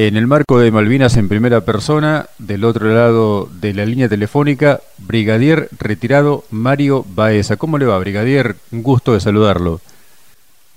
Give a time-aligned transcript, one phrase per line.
[0.00, 4.80] En el marco de Malvinas en primera persona, del otro lado de la línea telefónica,
[4.98, 7.56] Brigadier retirado Mario Baeza.
[7.56, 8.54] ¿Cómo le va, Brigadier?
[8.70, 9.80] Un gusto de saludarlo.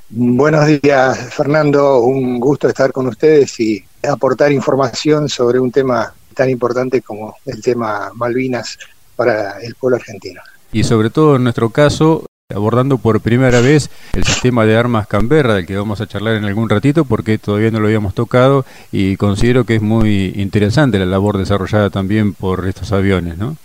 [0.10, 1.99] Buenos días, Fernando.
[1.99, 7.62] Un gusto estar con ustedes y aportar información sobre un tema tan importante como el
[7.62, 8.79] tema Malvinas
[9.15, 10.42] para el pueblo argentino.
[10.72, 15.56] Y sobre todo en nuestro caso, abordando por primera vez el sistema de armas Canberra,
[15.56, 19.17] del que vamos a charlar en algún ratito, porque todavía no lo habíamos tocado y
[19.17, 23.58] considero que es muy interesante la labor desarrollada también por estos aviones, ¿no?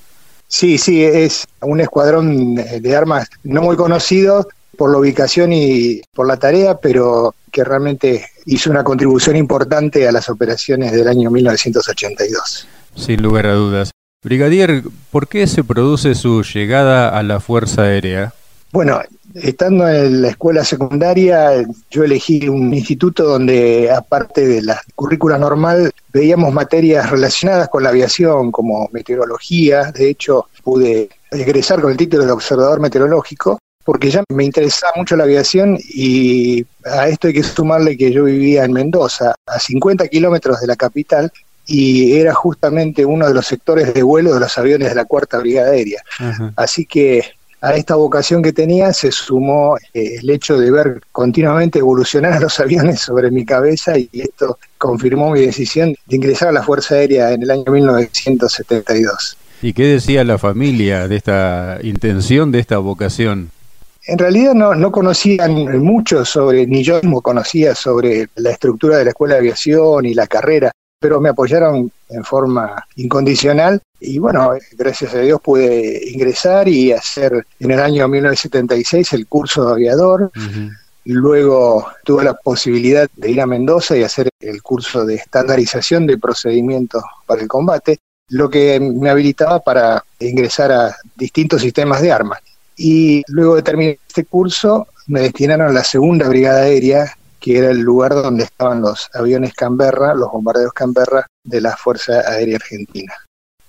[0.48, 4.46] Sí, sí, es un escuadrón de armas no muy conocido
[4.77, 10.12] por la ubicación y por la tarea, pero que realmente hizo una contribución importante a
[10.12, 12.68] las operaciones del año 1982.
[12.95, 13.91] Sin lugar a dudas.
[14.23, 18.34] Brigadier, ¿por qué se produce su llegada a la Fuerza Aérea?
[18.77, 19.01] Bueno,
[19.35, 25.91] estando en la escuela secundaria, yo elegí un instituto donde, aparte de la currícula normal,
[26.12, 29.93] veíamos materias relacionadas con la aviación, como meteorología.
[29.93, 35.16] De hecho, pude egresar con el título de observador meteorológico, porque ya me interesaba mucho
[35.16, 40.07] la aviación y a esto hay que sumarle que yo vivía en Mendoza, a 50
[40.09, 41.33] kilómetros de la capital,
[41.65, 45.38] y era justamente uno de los sectores de vuelo de los aviones de la Cuarta
[45.38, 46.02] Brigada Aérea.
[46.57, 47.24] Así que
[47.66, 52.40] a esta vocación que tenía se sumó eh, el hecho de ver continuamente evolucionar a
[52.40, 56.94] los aviones sobre mi cabeza y esto confirmó mi decisión de ingresar a la Fuerza
[56.94, 59.37] Aérea en el año 1972.
[59.62, 63.50] ¿Y qué decía la familia de esta intención, de esta vocación?
[64.06, 69.06] En realidad no, no conocían mucho sobre, ni yo mismo conocía sobre la estructura de
[69.06, 70.70] la Escuela de Aviación y la carrera
[71.06, 77.47] pero me apoyaron en forma incondicional y bueno, gracias a Dios pude ingresar y hacer
[77.60, 80.32] en el año 1976 el curso de aviador.
[81.04, 86.19] Luego tuve la posibilidad de ir a Mendoza y hacer el curso de estandarización de
[86.19, 88.00] procedimientos para el combate,
[88.31, 92.41] lo que me habilitaba para ingresar a distintos sistemas de armas.
[92.77, 97.71] Y luego de terminar este curso, me destinaron a la segunda brigada aérea, que era
[97.71, 103.15] el lugar donde estaban los aviones Canberra, los bombardeos Canberra de la Fuerza Aérea Argentina.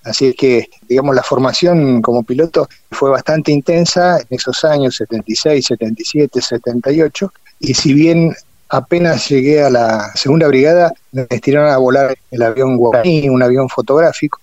[0.04, 6.42] Así que, digamos, la formación como piloto fue bastante intensa en esos años, 76, 77,
[6.42, 8.36] 78, y si bien
[8.70, 13.70] apenas llegué a la segunda brigada, me destinaron a volar el avión Guaraní, un avión
[13.70, 14.40] fotográfico,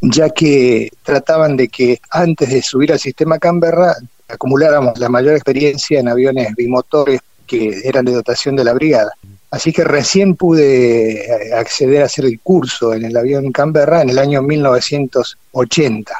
[0.00, 3.94] ya que trataban de que antes de subir al sistema Canberra
[4.26, 9.12] acumuláramos la mayor experiencia en aviones bimotores que eran de dotación de la brigada.
[9.50, 14.10] Así que recién pude eh, acceder a hacer el curso en el avión Canberra en
[14.10, 16.14] el año 1980.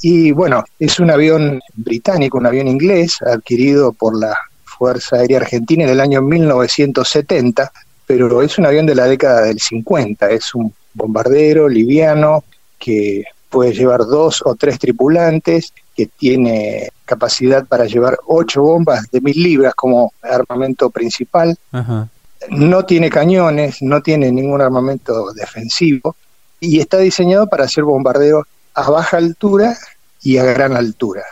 [0.00, 4.34] Y bueno, es un avión británico, un avión inglés, adquirido por la
[4.64, 7.70] Fuerza Aérea Argentina en el año 1970,
[8.06, 12.42] pero es un avión de la década del 50, es un bombardero liviano
[12.78, 19.20] que puede llevar dos o tres tripulantes, que tiene capacidad para llevar ocho bombas de
[19.20, 21.56] mil libras como armamento principal.
[22.50, 26.16] No tiene cañones, no tiene ningún armamento defensivo
[26.58, 29.76] y está diseñado para hacer bombardeo a baja altura
[30.22, 31.22] y a gran altura.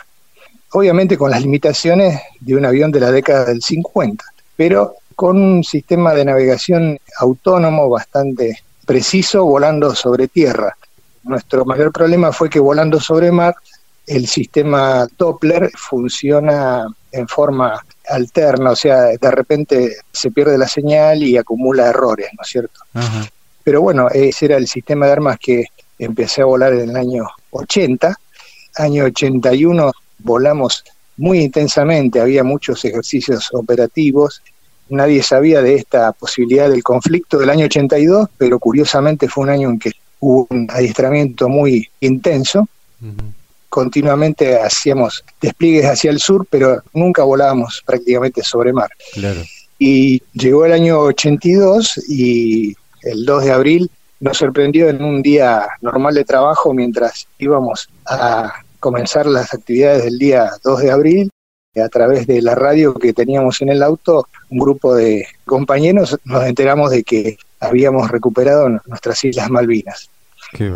[0.73, 4.23] Obviamente con las limitaciones de un avión de la década del 50,
[4.55, 10.75] pero con un sistema de navegación autónomo bastante preciso volando sobre tierra.
[11.23, 13.55] Nuestro mayor problema fue que volando sobre mar
[14.07, 21.23] el sistema Doppler funciona en forma alterna, o sea, de repente se pierde la señal
[21.23, 22.79] y acumula errores, ¿no es cierto?
[23.63, 25.65] Pero bueno, ese era el sistema de armas que
[25.99, 28.17] empecé a volar en el año 80.
[28.77, 30.83] Año 81 volamos
[31.17, 34.41] muy intensamente, había muchos ejercicios operativos,
[34.89, 39.69] nadie sabía de esta posibilidad del conflicto del año 82, pero curiosamente fue un año
[39.69, 42.67] en que hubo un adiestramiento muy intenso
[43.71, 48.89] continuamente hacíamos despliegues hacia el sur, pero nunca volábamos prácticamente sobre mar.
[49.79, 55.69] Y llegó el año 82 y el 2 de abril nos sorprendió en un día
[55.79, 61.31] normal de trabajo mientras íbamos a comenzar las actividades del día 2 de abril.
[61.81, 66.43] A través de la radio que teníamos en el auto, un grupo de compañeros nos
[66.43, 70.09] enteramos de que habíamos recuperado nuestras Islas Malvinas.
[70.51, 70.69] Qué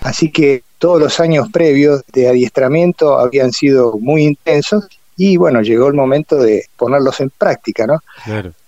[0.00, 4.86] Así que todos los años previos de adiestramiento habían sido muy intensos
[5.16, 8.00] y bueno, llegó el momento de ponerlos en práctica, ¿no?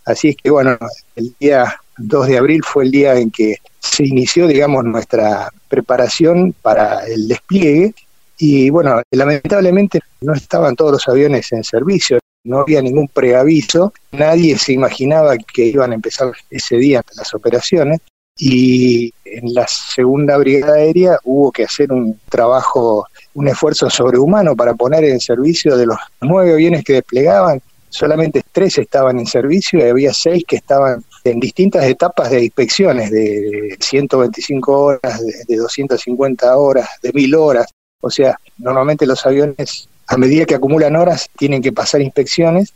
[0.04, 0.78] Así es que bueno,
[1.16, 6.54] el día 2 de abril fue el día en que se inició, digamos, nuestra preparación
[6.62, 7.94] para el despliegue
[8.38, 12.18] y bueno, lamentablemente no estaban todos los aviones en servicio.
[12.44, 18.00] no había ningún preaviso, nadie se imaginaba que iban a empezar ese día las operaciones
[18.38, 24.74] y en la segunda brigada aérea hubo que hacer un trabajo, un esfuerzo sobrehumano para
[24.74, 29.88] poner en servicio de los nueve aviones que desplegaban, solamente tres estaban en servicio y
[29.88, 36.88] había seis que estaban en distintas etapas de inspecciones, de 125 horas, de 250 horas,
[37.02, 37.66] de 1000 horas.
[38.00, 42.72] O sea, normalmente los aviones a medida que acumulan horas tienen que pasar inspecciones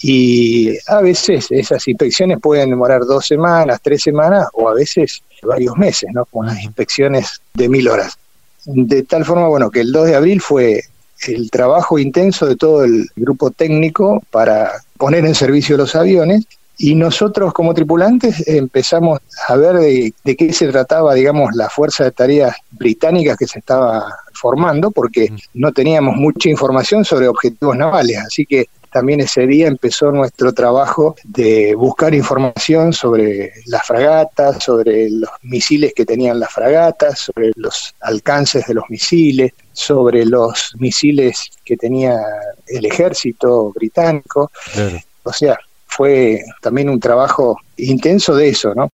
[0.00, 5.76] y a veces esas inspecciones pueden demorar dos semanas, tres semanas o a veces varios
[5.76, 6.24] meses, ¿no?
[6.26, 8.16] Con las inspecciones de mil horas.
[8.64, 10.82] De tal forma, bueno, que el 2 de abril fue
[11.26, 16.44] el trabajo intenso de todo el grupo técnico para poner en servicio los aviones
[16.78, 22.12] y nosotros como tripulantes empezamos a ver de, qué se trataba, digamos, la fuerza de
[22.12, 28.46] tareas británicas que se estaba formando, porque no teníamos mucha información sobre objetivos navales, así
[28.46, 35.30] que también ese día empezó nuestro trabajo de buscar información sobre las fragatas, sobre los
[35.42, 41.76] misiles que tenían las fragatas, sobre los alcances de los misiles, sobre los misiles que
[41.76, 42.18] tenía
[42.66, 44.50] el ejército británico.
[45.24, 45.58] O sea,
[45.88, 48.90] fue también un trabajo intenso de eso, ¿no?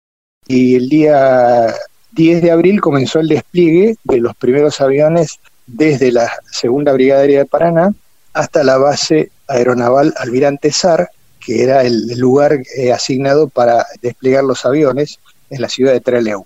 [0.46, 1.74] Y el día
[2.12, 7.40] 10 de abril comenzó el despliegue de los primeros aviones desde la Segunda Brigada Aérea
[7.40, 7.94] de Paraná
[8.34, 11.10] hasta la base aeronaval Almirante Sar,
[11.40, 15.18] que era el lugar eh, asignado para desplegar los aviones
[15.50, 16.44] en la ciudad de Trelew.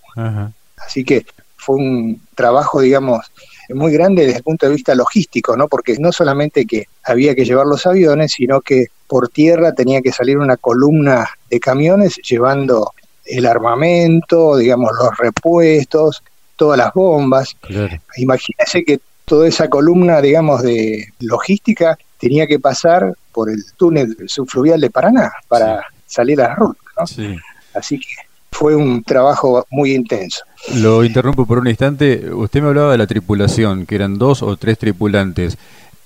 [0.76, 1.26] Así que
[1.56, 3.26] fue un trabajo, digamos,
[3.74, 5.68] muy grande desde el punto de vista logístico, ¿no?
[5.68, 10.12] Porque no solamente que había que llevar los aviones, sino que por tierra tenía que
[10.12, 12.92] salir una columna de camiones llevando
[13.24, 16.22] el armamento, digamos, los repuestos,
[16.56, 17.56] todas las bombas.
[18.16, 24.80] Imagínese que toda esa columna, digamos, de logística tenía que pasar por el túnel subfluvial
[24.80, 26.80] de Paraná para salir a la ruta.
[26.96, 27.02] ¿no?
[27.74, 28.06] Así que
[28.56, 30.40] fue un trabajo muy intenso.
[30.76, 32.30] Lo interrumpo por un instante.
[32.32, 35.58] Usted me hablaba de la tripulación, que eran dos o tres tripulantes.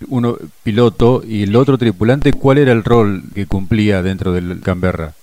[0.08, 5.14] Uno piloto y el otro tripulante, ¿cuál era el rol que cumplía dentro del Canberra?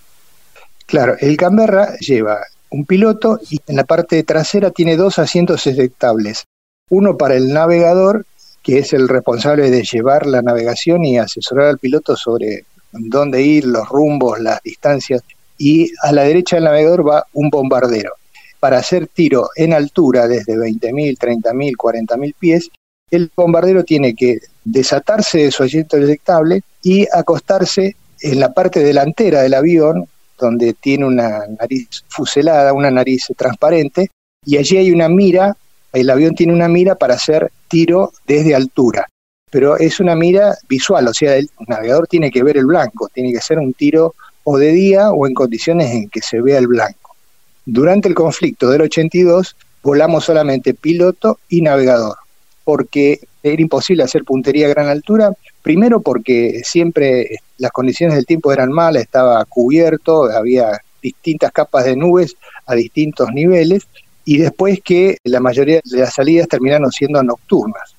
[0.86, 2.38] Claro, el Canberra lleva
[2.70, 6.46] un piloto y en la parte trasera tiene dos asientos ejectables.
[6.90, 8.26] Uno para el navegador,
[8.64, 12.64] que es el responsable de llevar la navegación y asesorar al piloto sobre
[12.94, 15.24] dónde ir, los rumbos, las distancias.
[15.58, 18.14] Y a la derecha del navegador va un bombardero.
[18.60, 22.70] Para hacer tiro en altura desde 20.000, 30.000, 40.000 pies,
[23.10, 29.42] el bombardero tiene que desatarse de su asiento eyectable y acostarse en la parte delantera
[29.42, 30.08] del avión,
[30.38, 34.10] donde tiene una nariz fuselada, una nariz transparente,
[34.46, 35.56] y allí hay una mira,
[35.94, 39.10] el avión tiene una mira para hacer tiro desde altura,
[39.50, 43.32] pero es una mira visual, o sea, el navegador tiene que ver el blanco, tiene
[43.32, 44.16] que hacer un tiro
[44.50, 47.18] o de día o en condiciones en que se vea el blanco.
[47.66, 52.16] Durante el conflicto del 82 volamos solamente piloto y navegador,
[52.64, 58.54] porque era imposible hacer puntería a gran altura, primero porque siempre las condiciones del tiempo
[58.54, 63.86] eran malas, estaba cubierto, había distintas capas de nubes a distintos niveles,
[64.24, 67.96] y después que la mayoría de las salidas terminaron siendo nocturnas,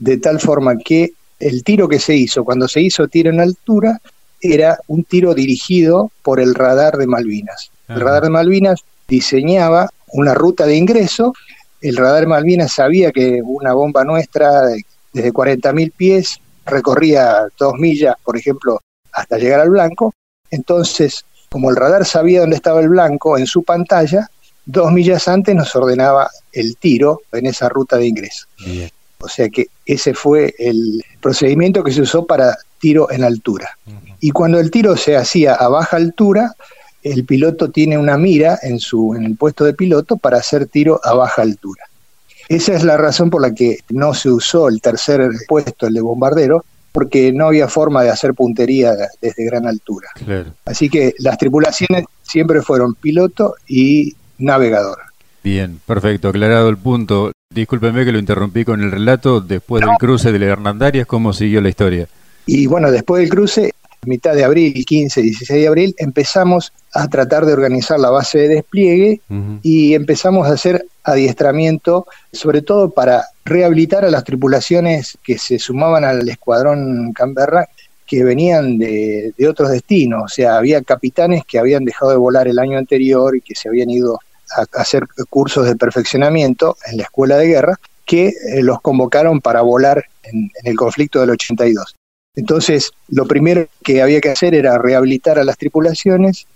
[0.00, 4.00] de tal forma que el tiro que se hizo, cuando se hizo tiro en altura,
[4.42, 7.70] era un tiro dirigido por el radar de Malvinas.
[7.88, 11.32] El radar de Malvinas diseñaba una ruta de ingreso.
[11.80, 14.62] El radar Malvinas sabía que una bomba nuestra
[15.12, 18.80] desde 40.000 pies recorría dos millas, por ejemplo,
[19.12, 20.14] hasta llegar al blanco.
[20.50, 24.28] Entonces, como el radar sabía dónde estaba el blanco en su pantalla,
[24.64, 28.46] dos millas antes nos ordenaba el tiro en esa ruta de ingreso.
[29.18, 33.78] O sea que ese fue el procedimiento que se usó para tiro en altura.
[34.22, 36.54] Y cuando el tiro se hacía a baja altura,
[37.02, 41.00] el piloto tiene una mira en, su, en el puesto de piloto para hacer tiro
[41.02, 41.82] a baja altura.
[42.48, 46.00] Esa es la razón por la que no se usó el tercer puesto, el de
[46.00, 50.10] bombardero, porque no había forma de hacer puntería desde gran altura.
[50.66, 54.98] Así que las tripulaciones siempre fueron piloto y navegador.
[55.42, 57.32] Bien, perfecto, aclarado el punto.
[57.52, 59.40] Discúlpeme que lo interrumpí con el relato.
[59.40, 62.06] Después del cruce de la Hernandarias, ¿cómo siguió la historia?
[62.46, 63.72] Y bueno, después del cruce
[64.06, 68.48] mitad de abril, 15, 16 de abril, empezamos a tratar de organizar la base de
[68.48, 69.20] despliegue
[69.62, 76.04] y empezamos a hacer adiestramiento, sobre todo para rehabilitar a las tripulaciones que se sumaban
[76.04, 77.68] al escuadrón Canberra
[78.06, 82.46] que venían de, de otros destinos, o sea, había capitanes que habían dejado de volar
[82.46, 84.18] el año anterior y que se habían ido
[84.54, 89.62] a hacer cursos de perfeccionamiento en la escuela de guerra, que eh, los convocaron para
[89.62, 91.94] volar en, en el conflicto del 82.
[92.34, 96.46] Entonces, lo primero que había que hacer era rehabilitar a las tripulaciones.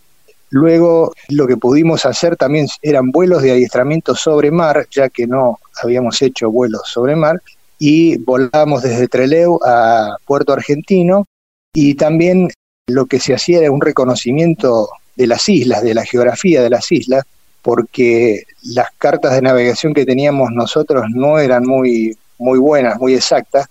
[0.49, 5.59] Luego, lo que pudimos hacer también eran vuelos de adiestramiento sobre mar, ya que no
[5.83, 7.43] habíamos hecho vuelos sobre mar,
[7.79, 11.27] y volábamos desde Trelew a Puerto Argentino.
[11.75, 12.51] Y también
[12.87, 16.91] lo que se hacía era un reconocimiento de las islas, de la geografía de las
[16.91, 17.25] islas,
[17.61, 23.67] porque las cartas de navegación que teníamos nosotros no eran muy, muy buenas, muy exactas,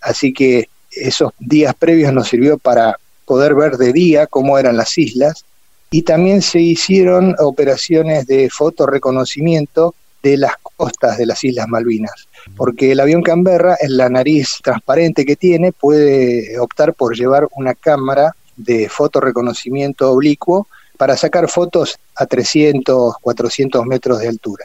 [0.00, 4.96] así que esos días previos nos sirvió para poder ver de día cómo eran las
[4.98, 5.44] islas
[5.90, 12.92] y también se hicieron operaciones de fotoreconocimiento de las costas de las Islas Malvinas, porque
[12.92, 18.34] el avión Canberra, en la nariz transparente que tiene, puede optar por llevar una cámara
[18.56, 24.64] de fotoreconocimiento oblicuo para sacar fotos a 300, 400 metros de altura.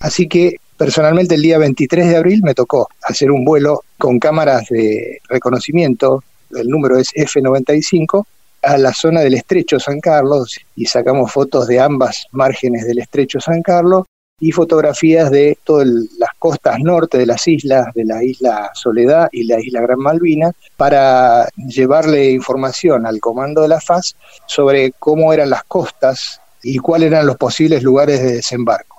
[0.00, 4.68] Así que personalmente el día 23 de abril me tocó hacer un vuelo con cámaras
[4.68, 8.26] de reconocimiento, el número es F95,
[8.60, 13.40] a la zona del estrecho San Carlos y sacamos fotos de ambas márgenes del estrecho
[13.40, 14.04] San Carlos
[14.38, 19.44] y fotografías de todas las costas norte de las islas, de la isla Soledad y
[19.44, 25.48] la isla Gran Malvina, para llevarle información al comando de la FAS sobre cómo eran
[25.48, 28.98] las costas y cuáles eran los posibles lugares de desembarco.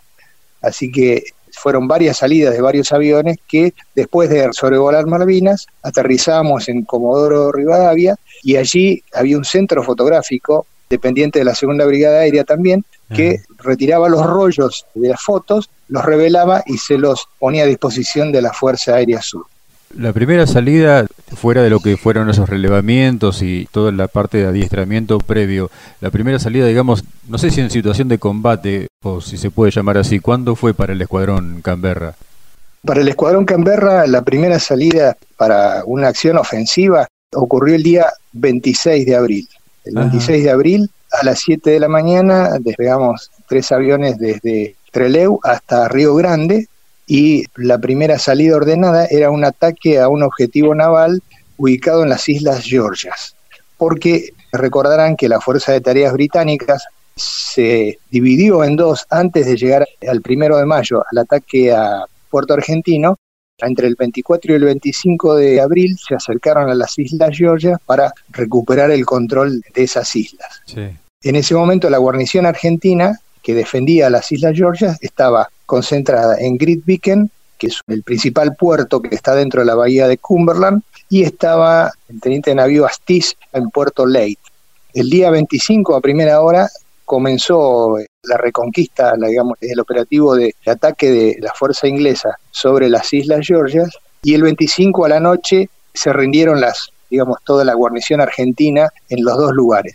[0.64, 6.84] Así que fueron varias salidas de varios aviones que después de sobrevolar Malvinas aterrizamos en
[6.84, 12.86] Comodoro Rivadavia y allí había un centro fotográfico dependiente de la Segunda Brigada Aérea también,
[13.14, 18.32] que retiraba los rollos de las fotos, los revelaba y se los ponía a disposición
[18.32, 19.46] de la Fuerza Aérea Sur.
[19.98, 21.06] La primera salida,
[21.38, 25.72] fuera de lo que fueron esos relevamientos y toda la parte de adiestramiento previo,
[26.02, 29.72] la primera salida, digamos, no sé si en situación de combate o si se puede
[29.72, 32.16] llamar así, ¿cuándo fue para el escuadrón Canberra?
[32.84, 39.06] Para el escuadrón Canberra, la primera salida para una acción ofensiva ocurrió el día 26
[39.06, 39.48] de abril.
[39.86, 45.40] El 26 de abril a las 7 de la mañana despegamos tres aviones desde Trelew
[45.44, 46.68] hasta Río Grande
[47.08, 51.22] y la primera salida ordenada era un ataque a un objetivo naval
[51.58, 53.36] ubicado en las Islas Georgias,
[53.78, 56.86] porque recordarán que la Fuerza de Tareas Británicas
[57.16, 62.54] se dividió en dos antes de llegar al primero de mayo al ataque a Puerto
[62.54, 63.18] Argentino
[63.60, 68.12] entre el 24 y el 25 de abril se acercaron a las Islas Georgia para
[68.30, 70.62] recuperar el control de esas islas.
[71.22, 77.32] En ese momento la guarnición argentina que defendía las Islas Georgia estaba concentrada en Grytviken,
[77.58, 81.92] que es el principal puerto que está dentro de la bahía de Cumberland, y estaba
[82.10, 84.42] el teniente de navío Astiz en Puerto Leyte.
[84.94, 86.70] El día 25 a primera hora
[87.06, 93.46] comenzó la reconquista, digamos, el operativo de, ataque de la fuerza inglesa sobre las Islas
[93.46, 93.90] Georgias
[94.24, 99.24] y el 25 a la noche se rindieron las, digamos, toda la guarnición argentina en
[99.24, 99.94] los dos lugares.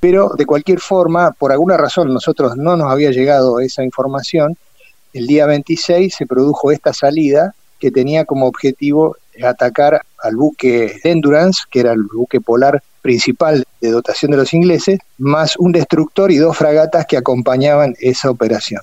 [0.00, 4.56] Pero de cualquier forma, por alguna razón nosotros no nos había llegado esa información,
[5.12, 11.62] el día 26 se produjo esta salida que tenía como objetivo atacar al buque Endurance,
[11.70, 16.36] que era el buque polar principal de dotación de los ingleses, más un destructor y
[16.36, 18.82] dos fragatas que acompañaban esa operación.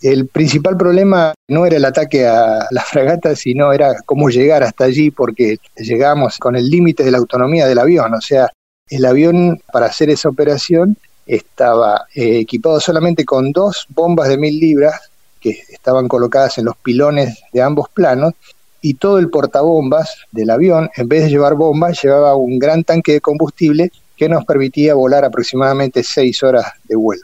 [0.00, 4.84] El principal problema no era el ataque a las fragatas, sino era cómo llegar hasta
[4.84, 8.14] allí, porque llegamos con el límite de la autonomía del avión.
[8.14, 8.48] O sea,
[8.88, 14.58] el avión para hacer esa operación estaba eh, equipado solamente con dos bombas de mil
[14.58, 15.09] libras
[15.40, 18.34] que estaban colocadas en los pilones de ambos planos
[18.82, 23.12] y todo el portabombas del avión, en vez de llevar bombas, llevaba un gran tanque
[23.12, 27.22] de combustible que nos permitía volar aproximadamente seis horas de vuelo.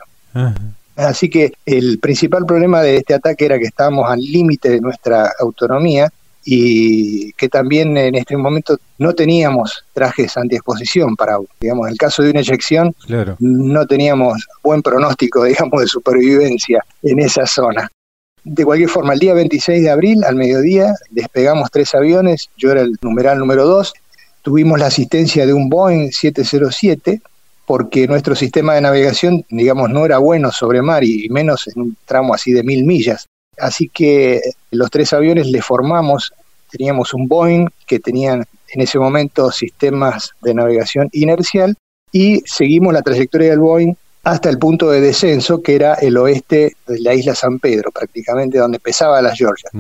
[0.96, 5.30] Así que el principal problema de este ataque era que estábamos al límite de nuestra
[5.38, 6.10] autonomía
[6.48, 12.22] y que también en este momento no teníamos trajes antiexposición para, digamos, en el caso
[12.22, 12.94] de una eyección,
[13.40, 17.90] no teníamos buen pronóstico, digamos, de supervivencia en esa zona.
[18.48, 22.82] De cualquier forma, el día 26 de abril, al mediodía, despegamos tres aviones, yo era
[22.82, 23.92] el numeral número 2,
[24.42, 27.20] tuvimos la asistencia de un Boeing 707,
[27.66, 31.96] porque nuestro sistema de navegación, digamos, no era bueno sobre mar y menos en un
[32.04, 33.26] tramo así de mil millas.
[33.58, 36.32] Así que los tres aviones le formamos,
[36.70, 41.74] teníamos un Boeing que tenían en ese momento sistemas de navegación inercial
[42.12, 43.94] y seguimos la trayectoria del Boeing
[44.26, 48.58] hasta el punto de descenso, que era el oeste de la isla San Pedro, prácticamente
[48.58, 49.72] donde empezaba las Georgias.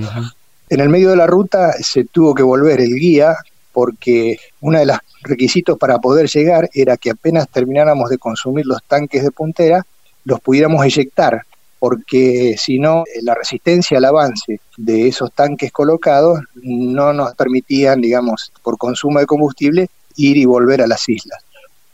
[0.68, 3.34] En el medio de la ruta se tuvo que volver el guía
[3.72, 8.84] porque uno de los requisitos para poder llegar era que apenas termináramos de consumir los
[8.84, 9.84] tanques de puntera,
[10.24, 11.42] los pudiéramos eyectar
[11.80, 18.52] porque si no, la resistencia al avance de esos tanques colocados no nos permitían, digamos,
[18.62, 21.42] por consumo de combustible, ir y volver a las islas.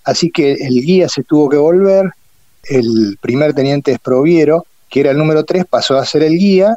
[0.05, 2.13] Así que el guía se tuvo que volver,
[2.69, 6.77] el primer teniente Esproviero, que era el número 3, pasó a ser el guía,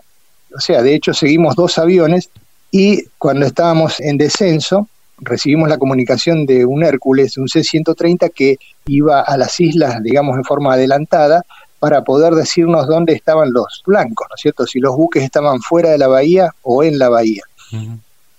[0.55, 2.29] o sea, de hecho seguimos dos aviones
[2.71, 4.87] y cuando estábamos en descenso
[5.17, 10.43] recibimos la comunicación de un Hércules, un C-130 que iba a las islas, digamos, en
[10.43, 11.43] forma adelantada
[11.79, 14.65] para poder decirnos dónde estaban los blancos, ¿no es cierto?
[14.65, 17.43] Si los buques estaban fuera de la bahía o en la bahía.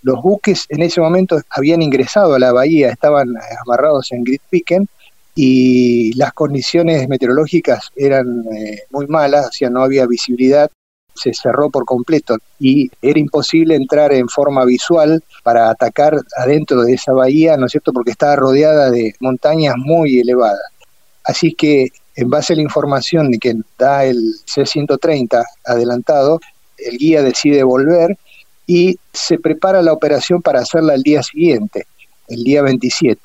[0.03, 3.35] Los buques en ese momento habían ingresado a la bahía, estaban
[3.65, 4.89] amarrados en Gridpiken
[5.39, 10.71] y las condiciones meteorológicas eran eh, muy malas, o sea, no había visibilidad,
[11.15, 16.95] se cerró por completo y era imposible entrar en forma visual para atacar adentro de
[16.95, 20.73] esa bahía, ¿no es cierto?, porque estaba rodeada de montañas muy elevadas.
[21.25, 24.17] Así que en base a la información que da el
[24.47, 26.41] C-130 adelantado,
[26.79, 28.17] el guía decide volver
[28.67, 31.87] y se prepara la operación para hacerla el día siguiente,
[32.29, 33.21] el día 27.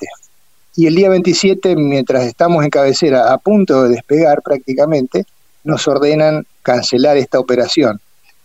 [0.75, 5.25] Y el día 27, mientras estamos en cabecera, a punto de despegar prácticamente,
[5.63, 7.99] nos ordenan cancelar esta operación.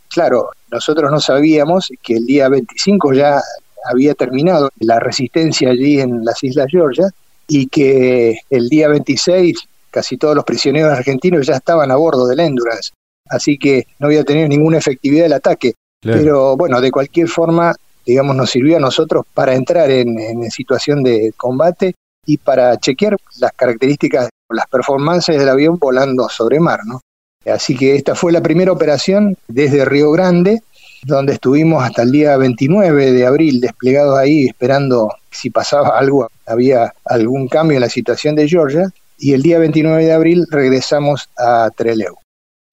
[0.08, 3.40] Claro, nosotros no sabíamos que el día 25 ya
[3.88, 7.08] había terminado la resistencia allí en las Islas Georgia
[7.46, 9.56] y que el día 26
[9.90, 12.90] casi todos los prisioneros argentinos ya estaban a bordo del Endurance,
[13.30, 15.74] así que no había tenido ninguna efectividad el ataque.
[16.02, 21.02] Pero bueno, de cualquier forma, digamos, nos sirvió a nosotros para entrar en, en situación
[21.02, 21.94] de combate
[22.26, 27.00] y para chequear las características, las performances del avión volando sobre mar, ¿no?
[27.46, 30.62] Así que esta fue la primera operación desde Río Grande,
[31.04, 36.92] donde estuvimos hasta el día 29 de abril desplegados ahí esperando si pasaba algo, había
[37.04, 41.70] algún cambio en la situación de Georgia, y el día 29 de abril regresamos a
[41.76, 42.16] Trelew.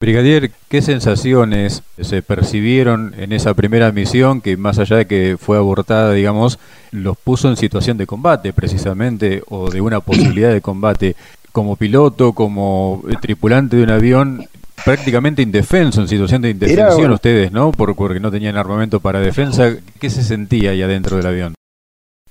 [0.03, 5.55] Brigadier, ¿qué sensaciones se percibieron en esa primera misión que más allá de que fue
[5.55, 6.59] abortada, digamos,
[6.91, 11.15] los puso en situación de combate precisamente o de una posibilidad de combate?
[11.53, 14.45] Como piloto, como tripulante de un avión,
[14.83, 17.71] prácticamente indefenso, en situación de indefensión ustedes, ¿no?
[17.71, 19.73] porque no tenían armamento para defensa.
[20.01, 21.53] ¿Qué se sentía ahí adentro del avión?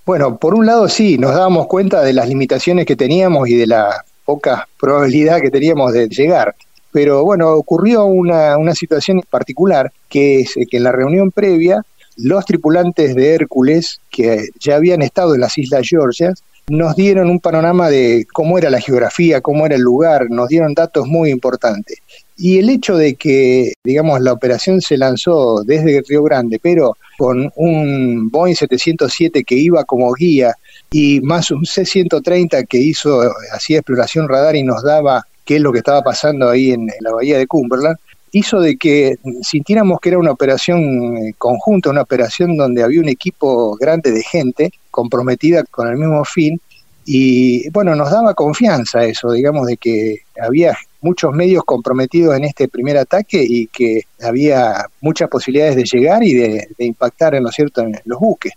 [0.05, 3.67] Bueno, por un lado sí, nos dábamos cuenta de las limitaciones que teníamos y de
[3.67, 6.55] la poca probabilidad que teníamos de llegar.
[6.93, 11.83] Pero bueno, ocurrió una, una situación particular, que es que en la reunión previa,
[12.17, 17.41] los tripulantes de Hércules, que ya habían estado en las Islas Georgias, nos dieron un
[17.41, 21.99] panorama de cómo era la geografía, cómo era el lugar, nos dieron datos muy importantes.
[22.37, 27.53] Y el hecho de que, digamos, la operación se lanzó desde Río Grande, pero con
[27.57, 30.55] un Boeing 707 que iba como guía
[30.91, 35.73] y más un C-130 que hizo, hacía exploración radar y nos daba qué es lo
[35.73, 37.97] que estaba pasando ahí en, la bahía de Cumberland,
[38.33, 43.09] hizo de que sintiéramos que era una operación eh, conjunta, una operación donde había un
[43.09, 46.61] equipo grande de gente comprometida con el mismo fin
[47.05, 52.69] y bueno, nos daba confianza eso, digamos, de que había muchos medios comprometidos en este
[52.69, 57.83] primer ataque y que había muchas posibilidades de llegar y de, impactar, ¿no es cierto?,
[57.83, 58.53] en los buques.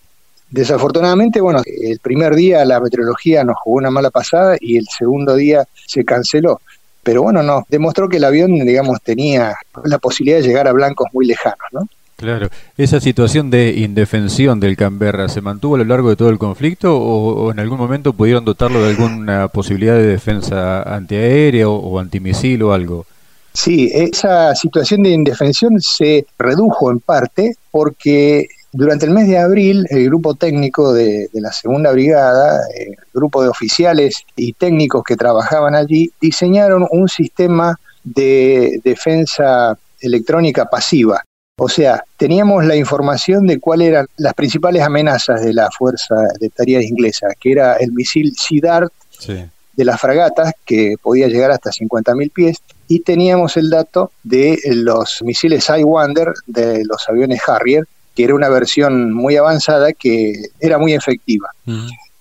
[0.52, 5.36] Desafortunadamente, bueno, el primer día la meteorología nos jugó una mala pasada y el segundo
[5.36, 6.62] día se canceló.
[7.05, 11.07] Pero bueno, no, demostró que el avión, digamos, tenía la posibilidad de llegar a blancos
[11.13, 11.87] muy lejanos, ¿no?
[12.15, 16.39] Claro, esa situación de indefensión del Canberra se mantuvo a lo largo de todo el
[16.39, 22.63] conflicto o, en algún momento pudieron dotarlo de alguna posibilidad de defensa antiaérea o, antimisil
[22.63, 23.05] o algo.
[23.53, 29.85] Sí, esa situación de indefensión se redujo en parte porque durante el mes de abril
[29.89, 35.15] el grupo técnico de, de la segunda brigada, el grupo de oficiales y técnicos que
[35.15, 41.23] trabajaban allí, diseñaron un sistema de defensa electrónica pasiva.
[41.57, 46.49] O sea, teníamos la información de cuáles eran las principales amenazas de la Fuerza de
[46.49, 48.91] Tareas Inglesa, que era el misil SIDART
[49.25, 52.57] de las fragatas, que podía llegar hasta 50.000 pies,
[52.89, 58.49] y teníamos el dato de los misiles Sidewinder de los aviones Harrier, que era una
[58.49, 61.49] versión muy avanzada que era muy efectiva.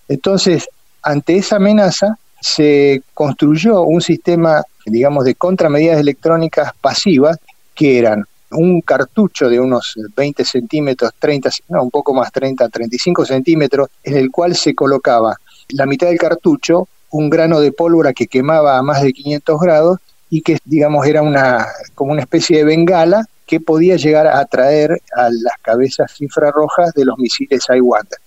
[0.09, 0.69] Entonces,
[1.03, 7.39] ante esa amenaza, se construyó un sistema, digamos, de contramedidas electrónicas pasivas
[7.75, 13.25] que eran un cartucho de unos 20 centímetros, 30, no, un poco más, 30, 35
[13.25, 15.37] centímetros, en el cual se colocaba
[15.71, 19.99] la mitad del cartucho, un grano de pólvora que quemaba a más de 500 grados
[20.31, 25.01] y que, digamos, era una, como una especie de bengala que podía llegar a atraer
[25.17, 28.19] a las cabezas infrarrojas de los misiles Iwander.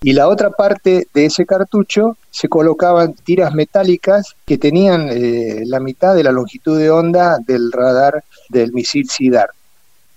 [0.00, 5.80] Y la otra parte de ese cartucho se colocaban tiras metálicas que tenían eh, la
[5.80, 9.50] mitad de la longitud de onda del radar del misil SIDAR.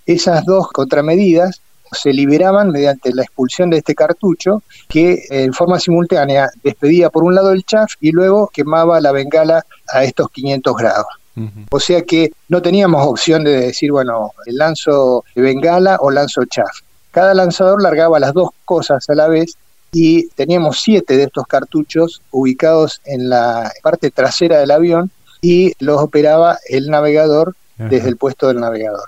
[0.06, 5.80] Esas dos contramedidas se liberaban mediante la expulsión de este cartucho que eh, en forma
[5.80, 10.76] simultánea despedía por un lado el chaff y luego quemaba la bengala a estos 500
[10.76, 11.08] grados.
[11.72, 16.82] O sea que no teníamos opción de decir, bueno, lanzo bengala o lanzo chaff.
[17.12, 19.58] Cada lanzador largaba las dos cosas a la vez
[19.92, 26.02] y teníamos siete de estos cartuchos ubicados en la parte trasera del avión y los
[26.02, 29.08] operaba el navegador desde el puesto del navegador.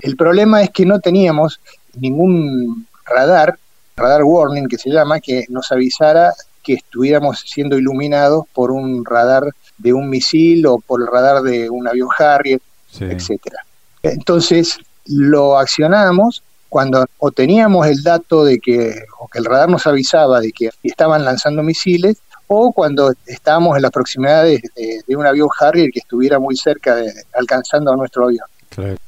[0.00, 1.60] El problema es que no teníamos
[1.94, 3.58] ningún radar,
[3.96, 6.32] radar warning que se llama, que nos avisara
[6.68, 9.42] que estuviéramos siendo iluminados por un radar
[9.78, 12.60] de un misil o por el radar de un avión Harrier,
[13.00, 13.64] etcétera.
[14.02, 19.86] Entonces lo accionamos cuando o teníamos el dato de que, o que el radar nos
[19.86, 25.48] avisaba de que estaban lanzando misiles, o cuando estábamos en las proximidades de, un avión
[25.58, 28.44] Harrier que estuviera muy cerca de alcanzando a nuestro avión.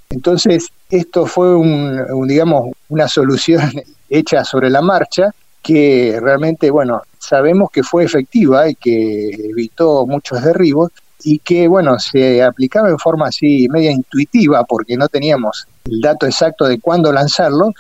[0.09, 3.71] Entonces, esto fue un, digamos, una solución
[4.09, 10.43] hecha sobre la marcha que realmente, bueno, sabemos que fue efectiva y que evitó muchos
[10.43, 10.91] derribos
[11.23, 16.27] y que, bueno, se aplicaba en forma así media intuitiva porque no teníamos el dato
[16.27, 17.73] exacto de cuándo lanzarlo,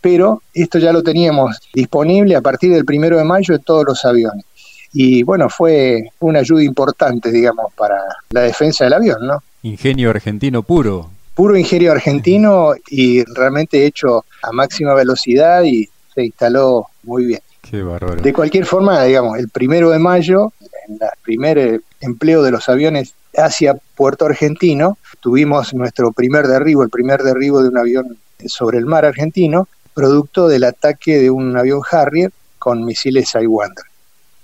[0.00, 4.04] pero esto ya lo teníamos disponible a partir del primero de mayo en todos los
[4.04, 4.44] aviones.
[4.92, 9.42] Y bueno, fue una ayuda importante, digamos, para la defensa del avión, ¿no?
[9.62, 11.10] Ingenio argentino puro.
[11.34, 17.40] Puro ingenio argentino y realmente hecho a máxima velocidad y se instaló muy bien.
[17.62, 18.20] Qué bárbaro.
[18.20, 20.52] De cualquier forma, digamos, el primero de mayo,
[20.88, 26.90] en el primer empleo de los aviones hacia Puerto Argentino, tuvimos nuestro primer derribo, el
[26.90, 31.80] primer derribo de un avión sobre el mar argentino, producto del ataque de un avión
[31.90, 33.84] Harrier con misiles Sidewinder.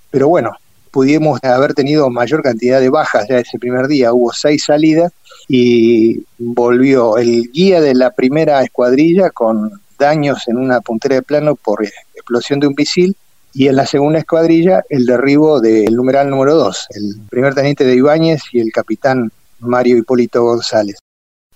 [0.09, 0.55] Pero bueno,
[0.91, 5.11] pudimos haber tenido mayor cantidad de bajas ya ese primer día, hubo seis salidas
[5.47, 11.55] y volvió el guía de la primera escuadrilla con daños en una puntera de plano
[11.55, 11.83] por
[12.21, 13.15] explosión de un misil
[13.53, 17.95] y en la segunda escuadrilla el derribo del numeral número 2, el primer teniente de
[17.95, 20.97] Ibáñez y el capitán Mario Hipólito González.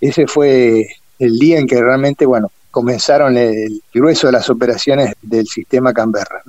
[0.02, 0.86] Ese fue
[1.20, 6.44] el día en que realmente, bueno, comenzaron el grueso de las operaciones del sistema Canberra.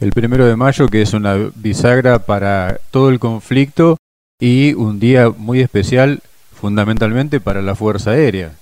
[0.00, 3.96] El primero de mayo, que es una bisagra para todo el conflicto
[4.40, 6.20] y un día muy especial
[6.52, 8.52] fundamentalmente para la Fuerza Aérea.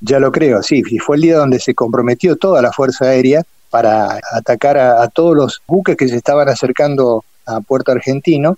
[0.00, 3.42] Ya lo creo, sí, y fue el día donde se comprometió toda la Fuerza Aérea
[3.76, 8.56] para atacar a, todos los buques que se estaban acercando a Puerto Argentino.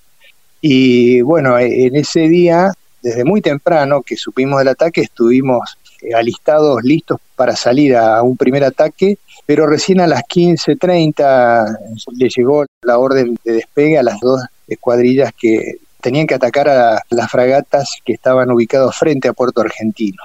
[0.61, 2.70] Y bueno, en ese día,
[3.02, 8.37] desde muy temprano que supimos del ataque, estuvimos eh, alistados, listos para salir a un
[8.37, 11.78] primer ataque, pero recién a las 15.30
[12.12, 17.02] le llegó la orden de despegue a las dos escuadrillas que tenían que atacar a
[17.11, 20.22] las fragatas que estaban ubicadas frente a Puerto Argentino.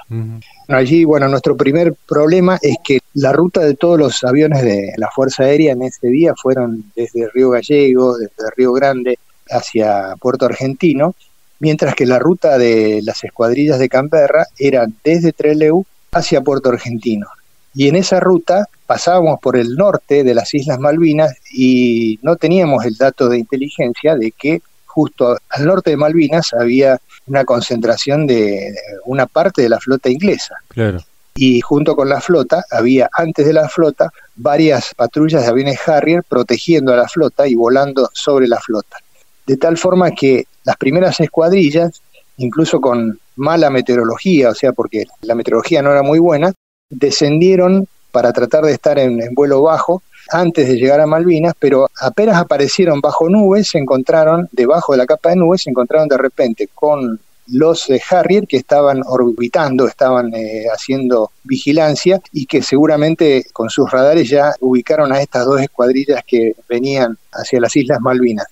[0.68, 5.10] Allí, bueno, nuestro primer problema es que la ruta de todos los aviones de la
[5.10, 9.18] Fuerza Aérea en ese día fueron desde Río Gallego, desde Río Grande
[9.50, 11.14] hacia Puerto Argentino,
[11.58, 17.26] mientras que la ruta de las escuadrillas de Canberra era desde Trelew hacia Puerto Argentino.
[17.74, 22.84] Y en esa ruta pasábamos por el norte de las Islas Malvinas y no teníamos
[22.84, 24.62] el dato de inteligencia de que
[24.94, 28.72] justo al norte de Malvinas había una concentración de
[29.06, 30.54] una parte de la flota inglesa.
[30.68, 31.00] Claro.
[31.34, 36.22] Y junto con la flota había antes de la flota varias patrullas de aviones Harrier
[36.22, 38.98] protegiendo a la flota y volando sobre la flota.
[39.44, 42.00] De tal forma que las primeras escuadrillas,
[42.36, 46.52] incluso con mala meteorología, o sea, porque la meteorología no era muy buena,
[46.88, 51.88] descendieron para tratar de estar en, en vuelo bajo antes de llegar a Malvinas, pero
[52.00, 56.18] apenas aparecieron bajo nubes, se encontraron, debajo de la capa de nubes, se encontraron de
[56.18, 63.68] repente con los Harrier que estaban orbitando, estaban eh, haciendo vigilancia y que seguramente con
[63.68, 68.46] sus radares ya ubicaron a estas dos escuadrillas que venían hacia las Islas Malvinas.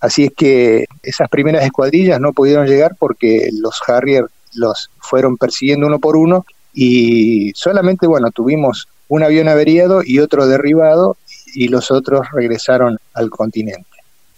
[0.00, 5.86] Así es que esas primeras escuadrillas no pudieron llegar porque los Harrier los fueron persiguiendo
[5.86, 11.16] uno por uno y solamente, bueno, tuvimos un avión averiado y otro derribado
[11.54, 13.88] y los otros regresaron al continente.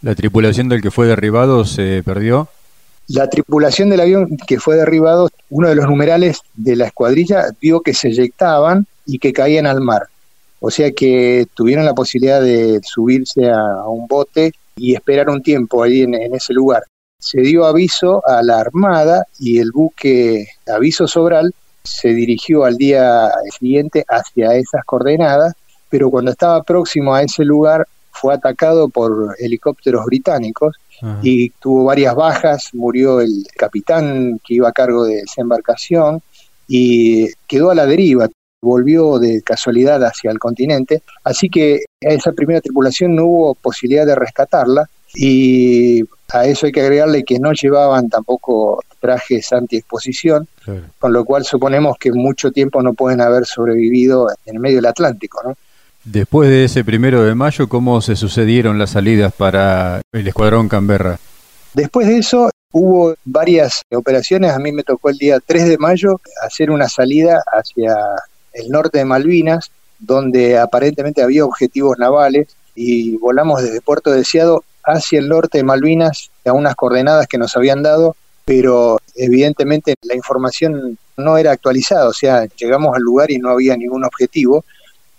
[0.03, 2.49] ¿La tripulación del que fue derribado se perdió?
[3.09, 7.81] La tripulación del avión que fue derribado, uno de los numerales de la escuadrilla vio
[7.81, 10.05] que se eyectaban y que caían al mar.
[10.61, 15.83] O sea que tuvieron la posibilidad de subirse a, un bote y esperar un tiempo
[15.83, 16.85] ahí en, en ese lugar.
[17.19, 21.53] Se dio aviso a la Armada y el buque Aviso Sobral
[21.85, 25.55] se dirigió al día siguiente hacia esas coordenadas
[25.90, 30.77] pero cuando estaba próximo a ese lugar fue atacado por helicópteros británicos
[31.23, 36.21] y tuvo varias bajas, murió el capitán que iba a cargo de esa embarcación
[36.69, 38.29] y quedó a la deriva,
[38.61, 44.05] volvió de casualidad hacia el continente, así que a esa primera tripulación no hubo posibilidad
[44.05, 50.46] de rescatarla y a eso hay que agregarle que no llevaban tampoco trajes anti-exposición,
[50.99, 54.87] con lo cual suponemos que mucho tiempo no pueden haber sobrevivido en el medio del
[54.87, 55.40] Atlántico.
[55.44, 55.57] ¿no?
[56.05, 61.18] Después de ese primero de mayo, ¿cómo se sucedieron las salidas para el escuadrón Canberra?
[61.75, 66.20] Después de eso hubo varias operaciones, a mí me tocó el día 3 de mayo
[66.42, 67.96] hacer una salida hacia
[68.53, 75.18] el norte de Malvinas, donde aparentemente había objetivos navales y volamos desde Puerto Deseado hacia
[75.18, 80.98] el norte de Malvinas a unas coordenadas que nos habían dado, pero evidentemente la información
[81.16, 84.64] no era actualizada, o sea, llegamos al lugar y no había ningún objetivo.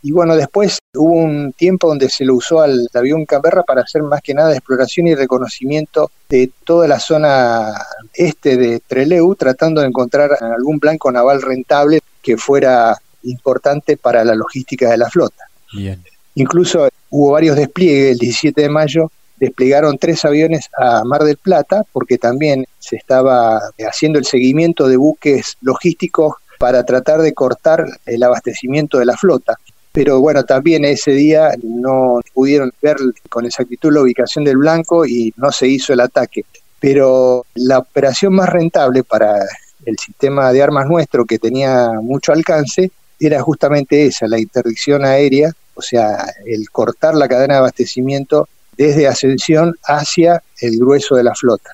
[0.04, 4.02] Y bueno, después hubo un tiempo donde se lo usó al avión Canberra para hacer
[4.02, 7.72] más que nada exploración y reconocimiento de toda la zona
[8.16, 14.34] este de Treleu, tratando de encontrar algún blanco naval rentable que fuera importante para la
[14.34, 15.46] logística de la flota.
[15.72, 16.04] Bien.
[16.36, 21.84] Incluso hubo varios despliegues el 17 de mayo desplegaron tres aviones a Mar del Plata
[21.92, 28.22] porque también se estaba haciendo el seguimiento de buques logísticos para tratar de cortar el
[28.22, 29.58] abastecimiento de la flota.
[29.92, 32.98] Pero bueno, también ese día no pudieron ver
[33.30, 36.46] con exactitud la ubicación del blanco y no se hizo el ataque.
[36.80, 39.40] Pero la operación más rentable para
[39.86, 45.52] el sistema de armas nuestro, que tenía mucho alcance, era justamente esa, la interdicción aérea,
[45.74, 48.48] o sea, el cortar la cadena de abastecimiento
[48.82, 51.70] desde Ascensión hacia el grueso de la flota.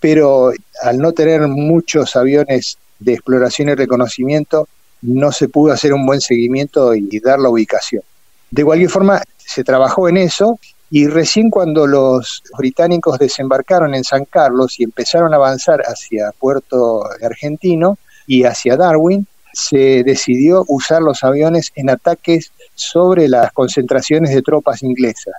[0.00, 4.66] Pero al no tener muchos aviones de exploración y reconocimiento,
[5.02, 8.02] no se pudo hacer un buen seguimiento y, dar la ubicación.
[8.50, 10.58] De cualquier forma, se trabajó en eso
[10.90, 17.04] y recién cuando los británicos desembarcaron en San Carlos y empezaron a avanzar hacia Puerto
[17.22, 24.42] Argentino y hacia Darwin, se decidió usar los aviones en ataques sobre las concentraciones de
[24.42, 25.34] tropas inglesas.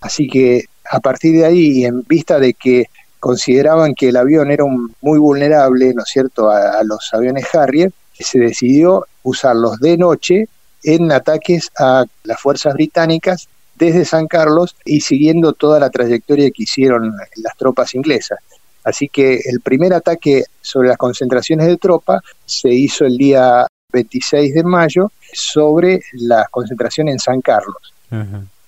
[0.00, 2.86] Así que a partir de ahí, en vista de que
[3.20, 4.64] consideraban que el avión era
[5.00, 10.48] muy vulnerable, ¿no es cierto?, a, los aviones Harrier, se decidió usarlos de noche
[10.82, 16.64] en ataques a las fuerzas británicas desde San Carlos y siguiendo toda la trayectoria que
[16.64, 18.38] hicieron las tropas inglesas.
[18.84, 24.54] Así que el primer ataque sobre las concentraciones de tropas se hizo el día 26
[24.54, 27.94] de mayo sobre la concentración en San Carlos.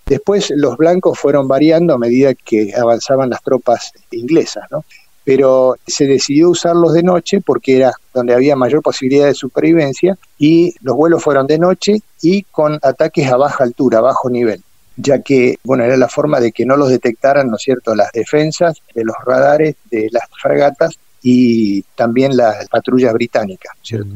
[0.06, 4.84] Después los blancos fueron variando a medida que avanzaban las tropas inglesas, ¿no?
[5.22, 10.74] Pero se decidió usarlos de noche porque era donde había mayor posibilidad de supervivencia y
[10.80, 14.62] los vuelos fueron de noche y con ataques a baja altura, a bajo nivel
[14.96, 18.12] ya que, bueno, era la forma de que no los detectaran, ¿no es cierto?, las
[18.12, 24.10] defensas de los radares de las fragatas y también las patrullas británicas, ¿cierto?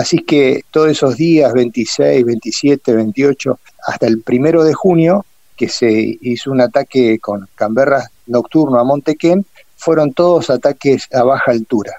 [0.00, 6.16] Así que todos esos días, 26, 27, 28, hasta el primero de junio, que se
[6.22, 9.44] hizo un ataque con Canberra nocturno a Montequén,
[9.76, 11.92] fueron todos ataques a baja altura.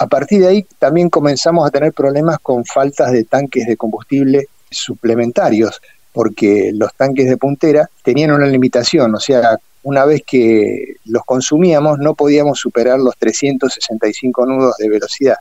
[0.00, 4.48] A partir de ahí también comenzamos a tener problemas con faltas de tanques de combustible
[4.68, 5.80] suplementarios,
[6.12, 12.00] porque los tanques de puntera tenían una limitación, o sea, una vez que los consumíamos
[12.00, 15.36] no podíamos superar los 365 nudos de velocidad,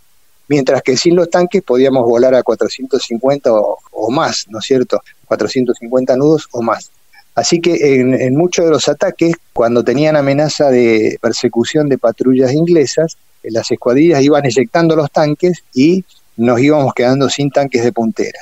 [0.50, 5.02] mientras que sin los tanques podíamos volar a 450 o, más, ¿no es cierto?
[5.26, 6.92] 450 nudos o más.
[7.36, 12.52] Así que en, en, muchos de los ataques, cuando tenían amenaza de persecución de patrullas
[12.52, 16.04] inglesas, las escuadrillas iban eyectando los tanques y
[16.36, 18.40] nos íbamos quedando sin tanques de puntera.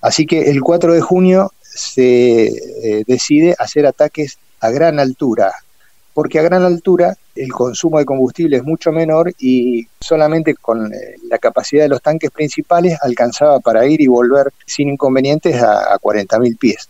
[0.00, 5.52] Así que el 4 de junio se eh, decide hacer ataques a gran altura,
[6.14, 11.16] porque a gran altura el consumo de combustible es mucho menor y solamente con eh,
[11.28, 15.98] la capacidad de los tanques principales alcanzaba para ir y volver sin inconvenientes a, a
[15.98, 16.88] 40.000 pies.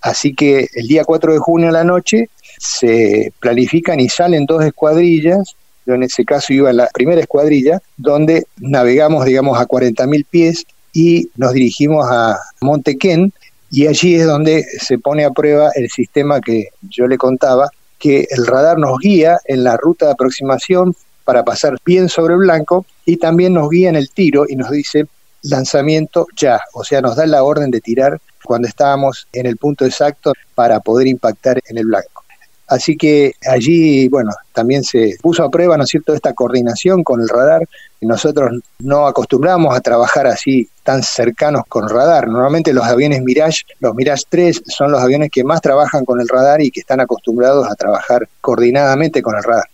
[0.00, 4.64] Así que el día 4 de junio a la noche se planifican y salen dos
[4.64, 5.54] escuadrillas,
[5.86, 10.66] yo en ese caso iba en la primera escuadrilla, donde navegamos, digamos, a 40.000 pies
[10.92, 13.32] y nos dirigimos a Montequén,
[13.70, 17.68] y allí es donde se pone a prueba el sistema que yo le contaba,
[18.00, 22.40] que el radar nos guía en la ruta de aproximación para pasar bien sobre el
[22.40, 25.06] blanco y también nos guía en el tiro y nos dice
[25.42, 29.84] lanzamiento ya, o sea, nos da la orden de tirar cuando estábamos en el punto
[29.84, 32.24] exacto para poder impactar en el blanco.
[32.70, 37.20] Así que allí, bueno, también se puso a prueba, ¿no es cierto?, esta coordinación con
[37.20, 37.68] el radar.
[38.00, 42.28] Nosotros no acostumbramos a trabajar así tan cercanos con radar.
[42.28, 46.28] Normalmente los aviones Mirage, los Mirage 3, son los aviones que más trabajan con el
[46.28, 49.68] radar y que están acostumbrados a trabajar coordinadamente con el radar.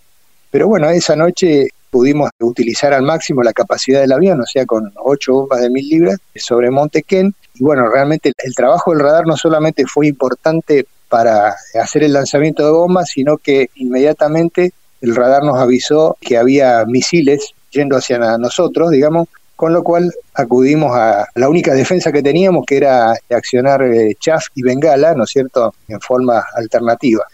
[0.51, 4.91] Pero bueno, esa noche pudimos utilizar al máximo la capacidad del avión, o sea, con
[5.05, 7.05] ocho bombas de mil libras sobre Monte.
[7.11, 12.65] Y bueno, realmente el trabajo del radar no solamente fue importante para hacer el lanzamiento
[12.65, 18.91] de bombas, sino que inmediatamente el radar nos avisó que había misiles yendo hacia nosotros,
[18.91, 24.15] digamos, con lo cual acudimos a la única defensa que teníamos, que era accionar eh,
[24.21, 27.25] chaff y bengala, ¿no es cierto?, en forma alternativa.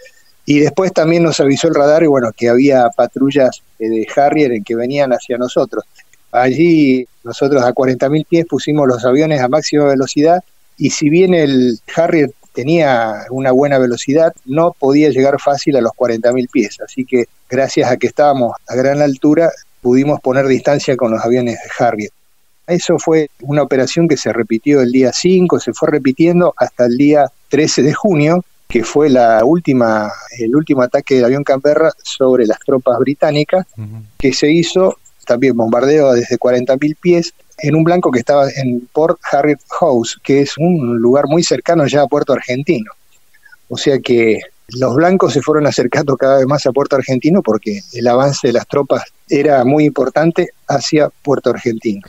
[0.44, 4.52] Y después también nos avisó el radar, y bueno, que había patrullas eh, de Harrier
[4.52, 5.84] en que venían hacia nosotros.
[6.30, 10.42] Allí nosotros a 40.000 pies pusimos los aviones a máxima velocidad
[10.78, 15.92] y si bien el Harrier tenía una buena velocidad, no podía llegar fácil a los
[15.92, 16.78] 40.000 pies.
[16.84, 21.56] Así que gracias a que estábamos a gran altura, pudimos poner distancia con los aviones
[21.56, 22.10] de Harrier.
[22.66, 26.96] Eso fue una operación que se repitió el día 5, se fue repitiendo hasta el
[26.96, 32.46] día 13 de junio, que fue la última, el último ataque del avión Canberra sobre
[32.46, 33.66] las tropas británicas,
[34.16, 39.18] que se hizo también bombardeo desde 40.000 pies en un blanco que estaba en Port
[39.30, 42.90] Harriet House, que es un lugar muy cercano ya a Puerto Argentino.
[43.68, 47.80] O sea que los blancos se fueron acercando cada vez más a Puerto Argentino porque
[47.92, 52.02] el avance de las tropas era muy importante hacia Puerto Argentino.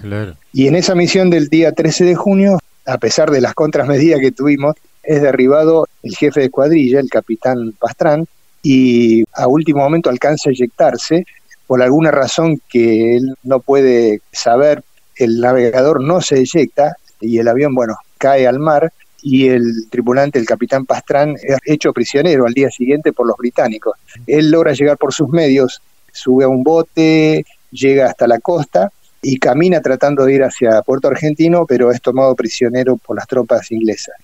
[0.52, 4.32] Y en esa misión del día 13 de junio, a pesar de las contramedidas que
[4.32, 8.26] tuvimos, es derribado el jefe de escuadrilla, el capitán Pastrán,
[8.62, 11.26] y a último momento alcanza a eyectarse
[11.68, 14.84] por alguna razón que él no puede saber
[15.16, 20.38] el navegador no se eyecta y el avión, bueno, cae al mar y el tripulante,
[20.38, 23.98] el capitán Pastrán, es hecho prisionero al día siguiente por los británicos.
[24.28, 29.40] Él logra llegar por sus medios, sube a un bote, llega hasta la costa y
[29.40, 34.16] camina tratando de ir hacia Puerto Argentino, pero es tomado prisionero por las tropas inglesas.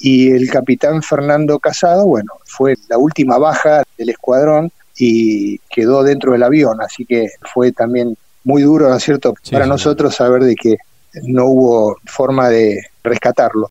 [0.00, 6.32] Y el capitán Fernando Casado, bueno, fue la última baja del escuadrón y quedó dentro
[6.32, 8.16] del avión, así que fue también
[8.48, 10.78] muy duro, ¿no es cierto?, para nosotros saber de que
[11.24, 13.70] no hubo forma de rescatarlo.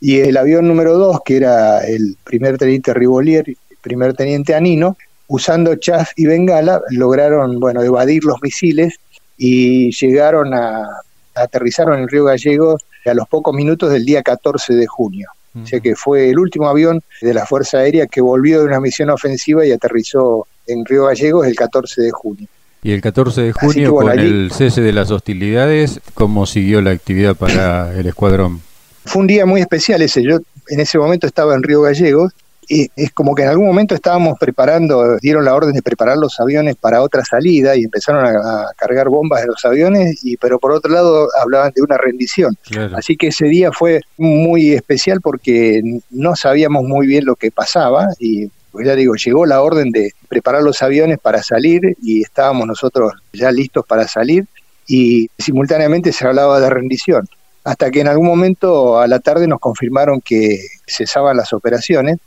[0.00, 3.44] Y el avión número dos, que era el primer teniente Rivolier,
[3.82, 4.96] primer teniente Anino,
[5.28, 8.94] usando chaff y bengala, lograron, bueno, evadir los misiles
[9.36, 10.88] y llegaron a,
[11.34, 15.28] aterrizaron en Río Gallegos a los pocos minutos del día 14 de junio.
[15.62, 18.80] O sea que fue el último avión de la Fuerza Aérea que volvió de una
[18.80, 22.48] misión ofensiva y aterrizó en Río Gallegos el 14 de junio.
[22.84, 27.34] Y el 14 de junio, con el cese de las hostilidades, ¿cómo siguió la actividad
[27.34, 28.60] para el escuadrón?
[29.06, 30.22] Fue un día muy especial ese.
[30.22, 32.32] Yo en ese momento estaba en Río Gallegos
[32.68, 36.38] y es como que en algún momento estábamos preparando, dieron la orden de preparar los
[36.40, 40.72] aviones para otra salida y empezaron a, cargar bombas de los aviones, y pero por
[40.72, 42.54] otro lado hablaban de una rendición.
[42.94, 48.08] Así que ese día fue muy especial porque no sabíamos muy bien lo que pasaba
[48.18, 48.50] y
[48.82, 53.52] ya digo, llegó la orden de preparar los aviones para salir y estábamos nosotros ya
[53.52, 54.46] listos para salir
[54.86, 57.28] y simultáneamente se hablaba de rendición.
[57.64, 62.18] Hasta que en algún momento a la tarde nos confirmaron que cesaban las operaciones,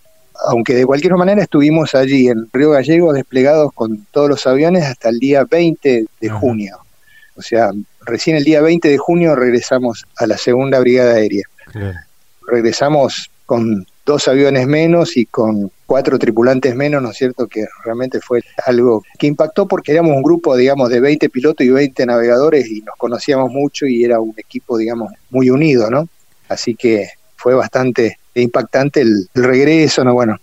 [0.47, 5.10] aunque de cualquier manera estuvimos allí en Río Gallego desplegados con todos los aviones hasta
[5.10, 6.77] el día 20 de junio.
[7.36, 11.45] O sea, recién el día 20 de junio regresamos a la segunda brigada aérea.
[12.47, 17.47] Regresamos con dos aviones menos y con cuatro tripulantes menos, ¿no es cierto?
[17.47, 21.69] Que realmente fue algo que impactó porque éramos un grupo, digamos, de 20 pilotos y
[21.69, 26.08] 20 navegadores y nos conocíamos mucho y era un equipo, digamos, muy unido, ¿no?
[26.50, 30.13] Así que fue bastante impactante el, regreso, ¿no?
[30.13, 30.38] Bueno,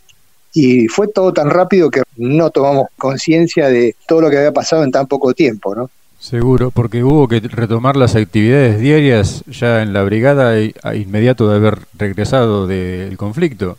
[0.53, 4.83] y fue todo tan rápido que no tomamos conciencia de todo lo que había pasado
[4.83, 5.91] en tan poco tiempo, ¿no?
[6.19, 11.57] Seguro, porque hubo que retomar las actividades diarias ya en la brigada a inmediato de
[11.57, 13.77] haber regresado del conflicto.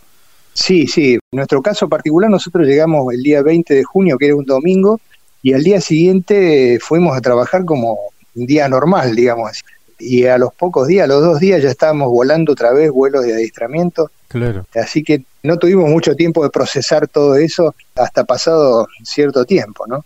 [0.56, 1.14] Sí, sí.
[1.14, 5.00] En nuestro caso particular, nosotros llegamos el día 20 de junio, que era un domingo,
[5.44, 8.00] y al día siguiente fuimos a trabajar como
[8.36, 9.64] un día normal, digamos.
[10.00, 13.26] Y a los pocos días, a los dos días, ya estábamos volando otra vez vuelos
[13.26, 14.10] de adiestramiento.
[14.30, 14.66] Claro.
[14.74, 20.04] Así que no tuvimos mucho tiempo de procesar todo eso hasta pasado cierto tiempo, ¿no?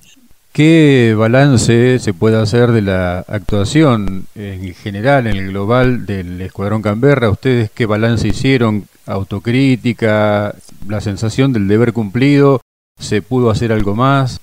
[0.51, 6.81] ¿Qué balance se puede hacer de la actuación en general, en el global del Escuadrón
[6.81, 7.29] Canberra?
[7.29, 8.85] ¿Ustedes qué balance hicieron?
[9.10, 10.56] ¿Autocrítica?
[10.88, 12.62] ¿La sensación del deber cumplido?
[13.00, 14.40] ¿Se pudo hacer algo más?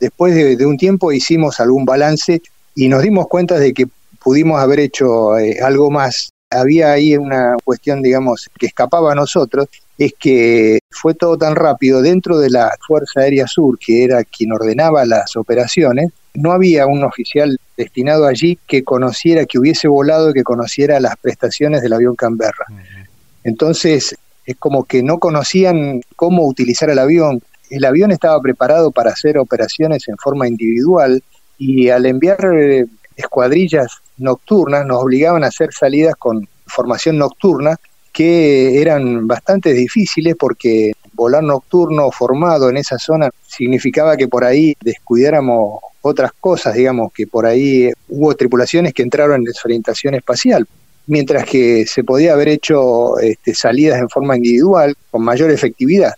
[0.00, 2.40] Después de, un tiempo hicimos algún balance
[2.74, 3.86] y nos dimos cuenta de que
[4.22, 6.30] pudimos haber hecho eh, algo más.
[6.50, 12.02] Había ahí una cuestión, digamos, que escapaba a nosotros es que fue todo tan rápido
[12.02, 17.04] dentro de la Fuerza Aérea Sur, que era quien ordenaba las operaciones, no había un
[17.04, 22.16] oficial destinado allí que conociera, que hubiese volado y que conociera las prestaciones del avión
[22.16, 22.66] Canberra.
[23.44, 24.16] Entonces,
[24.46, 27.42] es como que no conocían cómo utilizar el avión.
[27.70, 31.22] El avión estaba preparado para hacer operaciones en forma individual
[31.58, 32.86] y al enviar eh,
[33.16, 37.78] escuadrillas nocturnas nos obligaban a hacer salidas con formación nocturna
[38.12, 44.76] que eran bastante difíciles porque volar nocturno formado en esa zona significaba que por ahí
[44.80, 50.66] descuidáramos otras cosas, digamos, que por ahí hubo tripulaciones que entraron en desorientación espacial,
[51.06, 56.12] mientras que se podía haber hecho este, salidas en forma individual con mayor efectividad,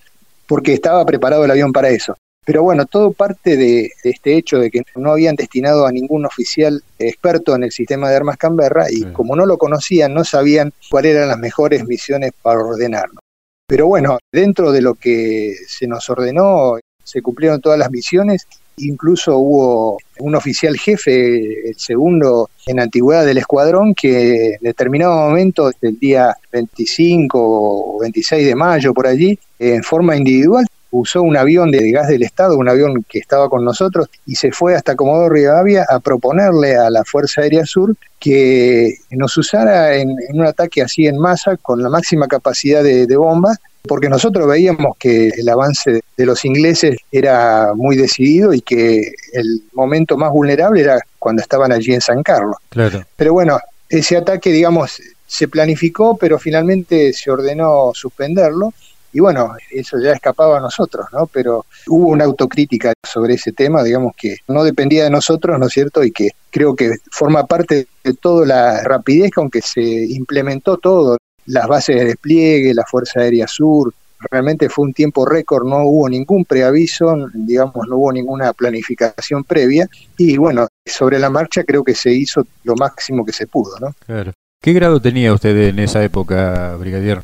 [0.47, 2.17] porque estaba preparado el avión para eso.
[2.45, 6.81] Pero bueno, todo parte de, este hecho de que no habían destinado a ningún oficial
[6.97, 11.17] experto en el sistema de armas Canberra y como no lo conocían, no sabían cuáles
[11.17, 13.19] eran las mejores misiones para ordenarlo.
[13.67, 18.47] Pero bueno, dentro de lo que se nos ordenó, se cumplieron todas las misiones,
[18.79, 25.71] incluso hubo un oficial jefe, el segundo en antigüedad del escuadrón, que en determinado momento,
[25.81, 31.71] el día 25 o 26 de mayo por allí, en forma individual, usó un avión
[31.71, 35.35] de gas del Estado, un avión que estaba con nosotros, y se fue hasta Comodoro
[35.35, 41.07] Rivadavia a proponerle a la Fuerza Aérea Sur que nos usara en, un ataque así
[41.07, 46.01] en masa, con la máxima capacidad de, de bombas, porque nosotros veíamos que el avance
[46.17, 51.73] de los ingleses era muy decidido y que el momento más vulnerable era cuando estaban
[51.73, 52.57] allí en San Carlos.
[52.69, 53.05] Claro.
[53.17, 53.59] Pero bueno,
[53.89, 58.73] ese ataque, digamos, se planificó, pero finalmente se ordenó suspenderlo
[59.17, 61.27] y bueno, eso ya escapaba a nosotros, ¿no?
[61.27, 65.73] Pero hubo una autocrítica sobre ese tema, digamos que no dependía de nosotros, ¿no es
[65.73, 66.05] cierto?
[66.05, 71.17] Y que creo que forma parte de toda la rapidez con que se implementó todo,
[71.47, 73.93] las bases de despliegue, la Fuerza Aérea Sur,
[74.31, 79.89] realmente fue un tiempo récord, no hubo ningún preaviso, digamos, no hubo ninguna planificación previa
[80.17, 83.95] y bueno, sobre la marcha creo que se hizo lo máximo que se pudo, ¿no?
[84.05, 84.33] Claro.
[84.63, 87.23] ¿Qué grado tenía usted en esa época, brigadier?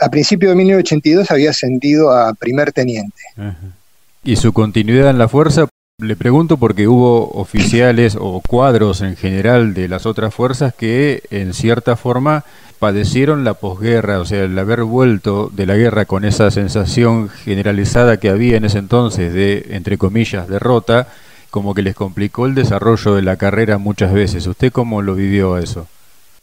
[0.00, 3.22] a principios de 1982 había ascendido a primer teniente.
[4.24, 5.66] ¿Y su continuidad en la fuerza?
[5.98, 11.54] Le pregunto porque hubo oficiales o cuadros en general de las otras fuerzas que en
[11.54, 12.44] cierta forma
[12.78, 18.18] padecieron la posguerra, o sea, el haber vuelto de la guerra con esa sensación generalizada
[18.18, 21.08] que había en ese entonces de, entre comillas, derrota,
[21.50, 24.46] como que les complicó el desarrollo de la carrera muchas veces.
[24.46, 25.88] ¿Usted cómo lo vivió eso?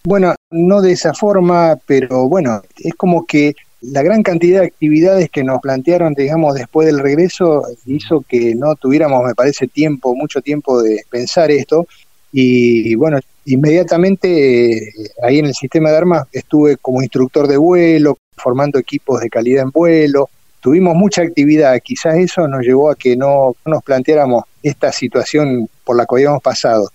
[0.04, 5.30] Bueno, no de esa forma, pero bueno, es como que la gran cantidad de actividades
[5.30, 10.42] que nos plantearon, digamos, después del regreso, hizo que no tuviéramos, me parece, tiempo, mucho
[10.42, 11.86] tiempo de pensar esto.
[12.32, 18.18] Y bueno, inmediatamente eh, ahí en el sistema de armas estuve como instructor de vuelo,
[18.36, 20.30] formando equipos de calidad en vuelo.
[20.60, 25.98] Tuvimos mucha actividad, quizás eso nos llevó a que no nos planteáramos esta situación por
[25.98, 26.90] la que habíamos pasado.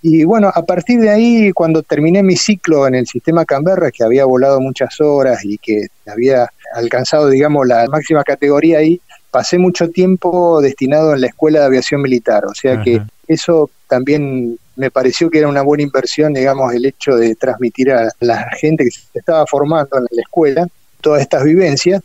[0.00, 4.04] Y bueno, a partir de ahí, cuando terminé mi ciclo en el sistema Canberra, que
[4.04, 9.00] había volado muchas horas y que había alcanzado, digamos, la máxima categoría ahí,
[9.32, 12.44] pasé mucho tiempo destinado en la Escuela de Aviación Militar.
[12.46, 17.16] O sea que eso también me pareció que era una buena inversión, digamos, el hecho
[17.16, 20.66] de transmitir a la gente que se estaba formando en la escuela
[21.00, 22.02] todas estas vivencias.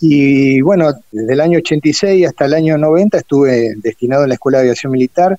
[0.00, 4.58] Y bueno, desde el año 86 hasta el año 90 estuve destinado en la Escuela
[4.58, 5.38] de Aviación Militar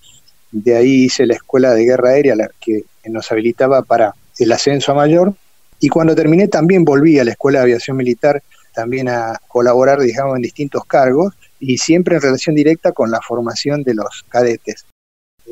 [0.51, 4.91] de ahí hice la escuela de guerra aérea, la que nos habilitaba para el ascenso
[4.91, 5.33] a mayor.
[5.79, 8.41] Y cuando terminé también volví a la escuela de aviación militar,
[8.73, 13.83] también a colaborar, digamos, en distintos cargos y siempre en relación directa con la formación
[13.83, 14.85] de los cadetes.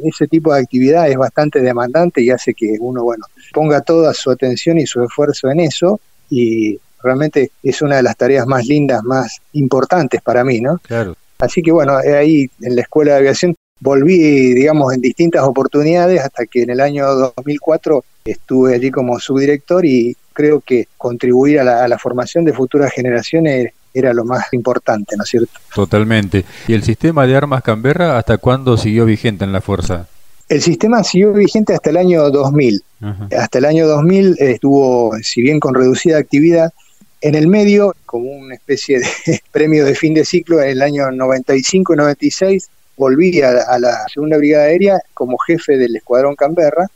[0.03, 4.31] Ese tipo de actividad es bastante demandante y hace que uno, bueno, ponga toda su
[4.31, 9.03] atención y su esfuerzo en eso y realmente es una de las tareas más lindas,
[9.03, 10.79] más importantes para mí, ¿no?
[10.79, 11.15] Claro.
[11.39, 16.45] Así que bueno, ahí en la escuela de aviación volví, digamos, en distintas oportunidades hasta
[16.45, 21.97] que en el año 2004 estuve allí como subdirector y creo que contribuir a la,
[21.97, 25.53] formación de futuras generaciones era lo más importante, ¿no es cierto?
[25.73, 26.45] Totalmente.
[26.67, 30.07] ¿Y el sistema de armas Canberra hasta cuándo siguió vigente en la fuerza?
[30.49, 32.83] El sistema siguió vigente hasta el año 2000.
[33.37, 36.73] Hasta el año 2000 estuvo, si bien con reducida actividad,
[37.21, 41.09] en el medio, como una especie de premio de fin de ciclo, en el año
[41.09, 46.87] 95 y 96 volví a, la segunda brigada aérea como jefe del escuadrón Canberra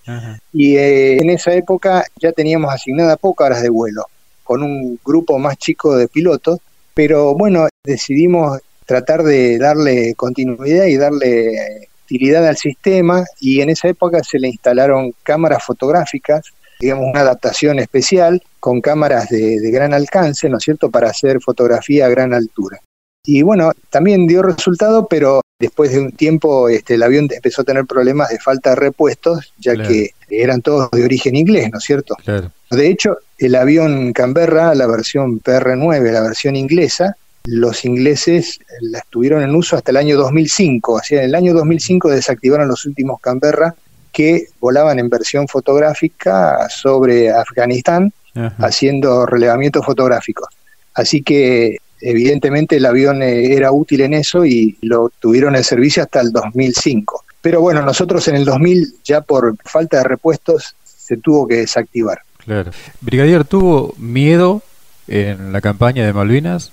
[0.53, 4.05] y eh, en esa época ya teníamos asignadas pocas horas de vuelo
[4.49, 6.59] con un grupo más chico de pilotos,
[6.99, 13.87] pero bueno, decidimos tratar de darle continuidad y darle utilidad al sistema y en esa
[13.87, 16.41] época se le instalaron cámaras fotográficas
[16.77, 22.05] digamos, una adaptación especial con cámaras de, gran alcance, ¿no es cierto?, para hacer fotografía
[22.05, 22.81] a gran altura.
[23.23, 27.65] Y bueno, también dio resultado, pero después de un tiempo este, el avión empezó a
[27.65, 31.83] tener problemas de falta de repuestos, ya que eran todos de origen inglés, ¿no es
[31.83, 32.15] cierto?
[32.23, 32.51] Claro.
[32.71, 39.43] De hecho, el avión Canberra, la versión PR9, la versión inglesa, los ingleses la estuvieron
[39.43, 40.93] en uso hasta el año 2005.
[40.93, 43.75] O sea, en el año 2005 desactivaron los últimos Canberra
[44.13, 48.55] que volaban en versión fotográfica sobre Afganistán, Ajá.
[48.65, 50.47] haciendo relevamientos fotográficos.
[50.93, 56.03] Así que evidentemente el avión eh, era útil en eso y lo tuvieron en servicio
[56.03, 57.25] hasta el 2005.
[57.41, 62.21] Pero bueno, nosotros en el 2000 ya por falta de repuestos se tuvo que desactivar.
[62.37, 62.71] Claro.
[63.01, 64.61] Brigadier, ¿tuvo miedo
[65.07, 66.71] en la campaña de Malvinas?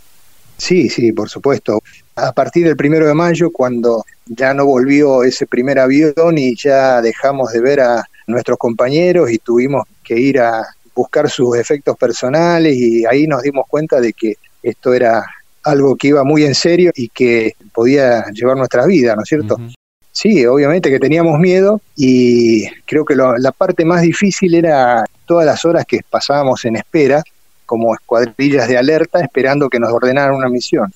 [0.59, 1.83] Sí, sí, por supuesto.
[2.17, 7.01] A partir del primero de mayo, cuando ya no volvió ese primer avión y ya
[7.03, 12.75] dejamos de ver a nuestros compañeros y tuvimos que ir a buscar sus efectos personales
[12.75, 14.37] y ahí nos dimos cuenta de que
[14.69, 15.25] esto era
[15.65, 19.57] algo que iba muy en serio y que podía llevar nuestra vida, ¿no es cierto?
[20.13, 25.45] Sí, obviamente que teníamos miedo y creo que lo- la parte más difícil era todas
[25.45, 27.23] las horas que pasábamos en espera,
[27.67, 30.91] como escuadrillas de alerta, esperando que nos ordenaran una misión.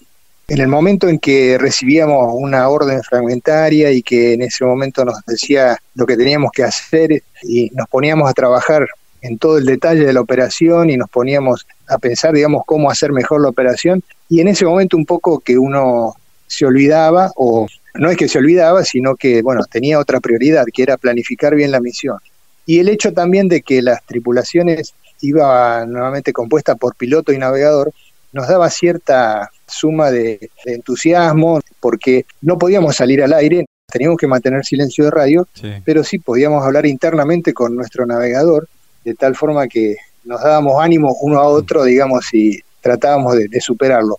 [0.48, 5.16] En el momento en que recibíamos una orden fragmentaria y que en ese momento nos
[5.26, 8.86] decía lo que teníamos que hacer y nos poníamos a trabajar
[9.22, 13.12] en todo el detalle de la operación y nos poníamos a pensar, digamos, cómo hacer
[13.12, 16.14] mejor la operación, y en ese momento un poco que uno
[16.46, 20.82] se olvidaba o no es que se olvidaba, sino que, bueno, tenía otra prioridad, que
[20.82, 22.18] era planificar bien la misión.
[22.64, 27.92] Y el hecho también de que las tripulaciones iba nuevamente compuesta por piloto y navegador,
[28.32, 34.28] nos daba cierta suma de, de entusiasmo, porque no podíamos salir al aire, teníamos que
[34.28, 35.72] mantener silencio de radio, Sí.
[35.84, 38.68] pero sí podíamos hablar internamente con nuestro navegador,
[39.05, 43.61] de tal forma que nos dábamos ánimo uno a otro, digamos, y tratábamos de, de
[43.61, 44.18] superarlo.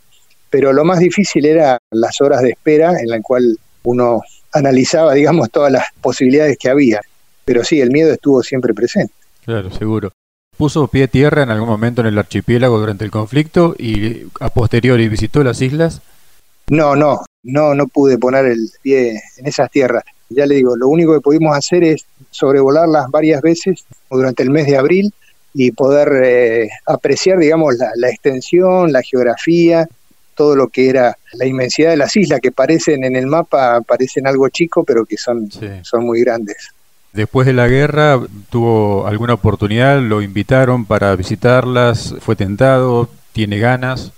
[0.49, 4.21] Pero lo más difícil era las horas de espera en la cual uno
[4.53, 7.01] analizaba, digamos, todas las posibilidades que había.
[7.45, 9.13] Pero sí, el miedo estuvo siempre presente.
[9.45, 10.11] Claro, seguro.
[10.57, 15.07] ¿Puso pie tierra en algún momento en el archipiélago durante el conflicto y a posteriori
[15.07, 16.01] visitó las islas?
[16.69, 20.03] No, no, no, no pude poner el pie en esas tierras.
[20.35, 24.65] Ya le digo, lo único que pudimos hacer es sobrevolarlas varias veces durante el mes
[24.67, 25.13] de abril
[25.53, 29.87] y poder eh, apreciar, digamos, la, la extensión, la geografía,
[30.35, 34.27] todo lo que era la inmensidad de las islas, que parecen en el mapa, parecen
[34.27, 35.67] algo chico, pero que son, Sí.
[35.83, 36.69] son muy grandes.
[37.13, 38.19] Después de la guerra,
[38.49, 39.99] ¿tuvo alguna oportunidad?
[39.99, 42.15] ¿Lo invitaron para visitarlas?
[42.21, 43.09] ¿Fue tentado?
[43.33, 44.13] ¿Tiene ganas?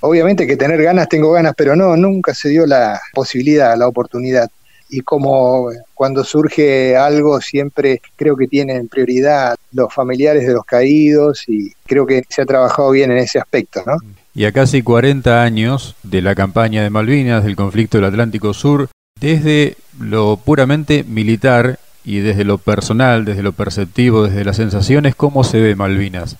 [0.00, 4.48] Obviamente que tener ganas, tengo ganas, pero no, nunca se dio la posibilidad, la oportunidad.
[4.94, 11.48] Y como cuando surge algo, siempre creo que tienen prioridad los familiares de los caídos
[11.48, 13.96] y creo que se ha trabajado bien en ese aspecto, ¿no?
[14.34, 18.90] Y a casi 40 años de la campaña de Malvinas, del conflicto del Atlántico Sur,
[19.18, 25.42] desde lo puramente militar y desde lo personal, desde lo perceptivo, desde las sensaciones, ¿cómo
[25.42, 26.36] se ve Malvinas?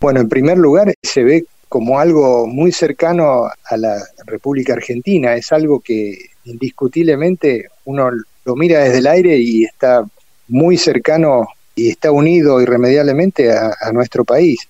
[0.00, 3.96] Bueno, en primer lugar, se ve como algo muy cercano a la
[4.26, 8.10] República Argentina, es algo que indiscutiblemente uno
[8.44, 10.04] lo mira desde el aire y está
[10.48, 14.60] muy cercano y está unido irremediablemente a, nuestro país.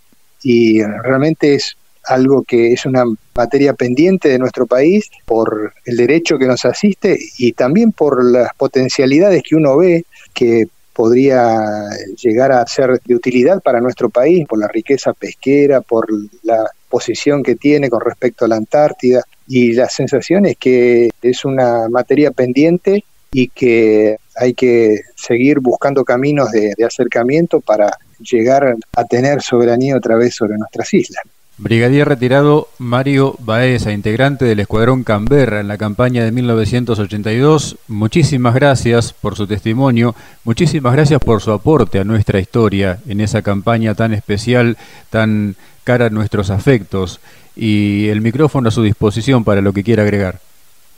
[0.43, 3.05] Y realmente es algo que es una
[3.35, 8.53] materia pendiente de nuestro país por el derecho que nos asiste y también por las
[8.57, 10.05] potencialidades que uno ve
[10.35, 11.89] que podría
[12.23, 16.07] llegar a ser de utilidad para nuestro país por la riqueza pesquera, por
[16.43, 21.45] la posición que tiene con respecto a la Antártida y la sensación es que es
[21.47, 28.77] una materia pendiente y que hay que seguir buscando caminos de, de acercamiento para llegar
[28.95, 31.25] a tener soberanía otra vez sobre nuestras islas.
[31.59, 39.13] Brigadier retirado Mario Baeza, integrante del Escuadrón Canberra en la campaña de 1982, muchísimas gracias
[39.13, 44.15] por su testimonio, muchísimas gracias por su aporte a nuestra historia en esa campaña tan
[44.15, 44.79] especial,
[45.11, 47.21] tan cara a nuestros afectos,
[47.55, 50.41] y el micrófono a su disposición para lo que quiera agregar.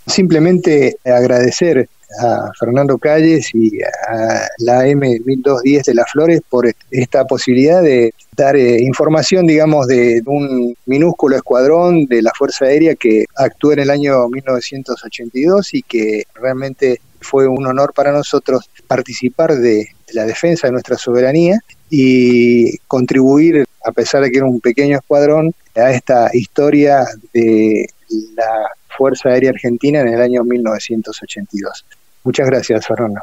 [0.06, 1.88] Simplemente agradecer
[2.20, 8.56] a Fernando Calles y a la M1210 de Las Flores por esta posibilidad de dar
[8.56, 13.90] eh, información, digamos, de un minúsculo escuadrón de la Fuerza Aérea que actuó en el
[13.90, 20.72] año 1982 y que realmente fue un honor para nosotros participar de la defensa de
[20.72, 21.58] nuestra soberanía
[21.90, 27.86] y contribuir, a pesar de que era un pequeño escuadrón, a esta historia de
[28.36, 31.86] la Fuerza Aérea Argentina en el año 1982.
[32.24, 33.20] Muchas gracias, Fernando.